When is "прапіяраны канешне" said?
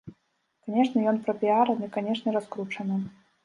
1.29-2.29